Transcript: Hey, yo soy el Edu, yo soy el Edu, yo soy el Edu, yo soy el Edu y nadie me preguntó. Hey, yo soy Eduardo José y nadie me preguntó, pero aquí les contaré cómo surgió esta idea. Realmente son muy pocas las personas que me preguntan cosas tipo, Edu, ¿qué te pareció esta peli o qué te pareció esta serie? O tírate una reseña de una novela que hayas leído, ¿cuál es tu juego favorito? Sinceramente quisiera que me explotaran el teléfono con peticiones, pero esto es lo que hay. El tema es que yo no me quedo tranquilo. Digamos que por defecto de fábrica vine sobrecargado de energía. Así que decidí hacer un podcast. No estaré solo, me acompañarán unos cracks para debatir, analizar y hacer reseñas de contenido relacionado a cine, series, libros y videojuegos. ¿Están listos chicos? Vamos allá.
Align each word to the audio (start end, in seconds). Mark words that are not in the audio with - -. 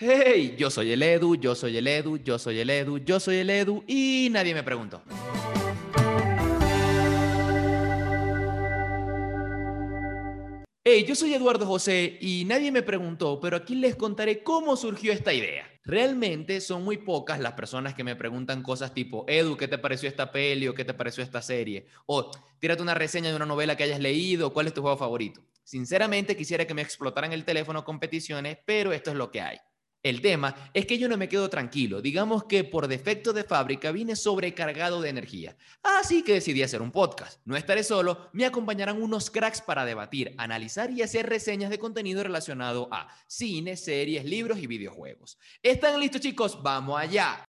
Hey, 0.00 0.54
yo 0.56 0.70
soy 0.70 0.92
el 0.92 1.02
Edu, 1.02 1.34
yo 1.34 1.56
soy 1.56 1.76
el 1.76 1.88
Edu, 1.88 2.18
yo 2.18 2.38
soy 2.38 2.60
el 2.60 2.70
Edu, 2.70 2.98
yo 2.98 3.18
soy 3.18 3.38
el 3.38 3.50
Edu 3.50 3.82
y 3.88 4.28
nadie 4.30 4.54
me 4.54 4.62
preguntó. 4.62 5.02
Hey, 10.84 11.04
yo 11.04 11.16
soy 11.16 11.34
Eduardo 11.34 11.66
José 11.66 12.16
y 12.20 12.44
nadie 12.44 12.70
me 12.70 12.82
preguntó, 12.82 13.40
pero 13.40 13.56
aquí 13.56 13.74
les 13.74 13.96
contaré 13.96 14.44
cómo 14.44 14.76
surgió 14.76 15.12
esta 15.12 15.32
idea. 15.32 15.68
Realmente 15.82 16.60
son 16.60 16.84
muy 16.84 16.98
pocas 16.98 17.40
las 17.40 17.54
personas 17.54 17.94
que 17.94 18.04
me 18.04 18.14
preguntan 18.14 18.62
cosas 18.62 18.94
tipo, 18.94 19.24
Edu, 19.26 19.56
¿qué 19.56 19.66
te 19.66 19.78
pareció 19.78 20.08
esta 20.08 20.30
peli 20.30 20.68
o 20.68 20.74
qué 20.74 20.84
te 20.84 20.94
pareció 20.94 21.24
esta 21.24 21.42
serie? 21.42 21.86
O 22.06 22.30
tírate 22.60 22.82
una 22.82 22.94
reseña 22.94 23.30
de 23.30 23.36
una 23.36 23.46
novela 23.46 23.76
que 23.76 23.82
hayas 23.82 23.98
leído, 23.98 24.52
¿cuál 24.52 24.68
es 24.68 24.74
tu 24.74 24.80
juego 24.80 24.96
favorito? 24.96 25.42
Sinceramente 25.64 26.36
quisiera 26.36 26.68
que 26.68 26.74
me 26.74 26.82
explotaran 26.82 27.32
el 27.32 27.44
teléfono 27.44 27.84
con 27.84 27.98
peticiones, 27.98 28.58
pero 28.64 28.92
esto 28.92 29.10
es 29.10 29.16
lo 29.16 29.32
que 29.32 29.40
hay. 29.40 29.58
El 30.02 30.20
tema 30.20 30.70
es 30.74 30.86
que 30.86 30.96
yo 30.96 31.08
no 31.08 31.16
me 31.16 31.28
quedo 31.28 31.50
tranquilo. 31.50 32.00
Digamos 32.00 32.44
que 32.44 32.64
por 32.64 32.86
defecto 32.86 33.32
de 33.32 33.44
fábrica 33.44 33.90
vine 33.90 34.14
sobrecargado 34.14 35.02
de 35.02 35.10
energía. 35.10 35.56
Así 35.82 36.22
que 36.22 36.34
decidí 36.34 36.62
hacer 36.62 36.82
un 36.82 36.92
podcast. 36.92 37.40
No 37.44 37.56
estaré 37.56 37.82
solo, 37.82 38.30
me 38.32 38.46
acompañarán 38.46 39.02
unos 39.02 39.30
cracks 39.30 39.60
para 39.60 39.84
debatir, 39.84 40.34
analizar 40.38 40.90
y 40.90 41.02
hacer 41.02 41.28
reseñas 41.28 41.70
de 41.70 41.78
contenido 41.78 42.22
relacionado 42.22 42.88
a 42.92 43.08
cine, 43.26 43.76
series, 43.76 44.24
libros 44.24 44.58
y 44.58 44.66
videojuegos. 44.66 45.38
¿Están 45.62 45.98
listos 46.00 46.20
chicos? 46.20 46.62
Vamos 46.62 46.98
allá. 47.00 47.44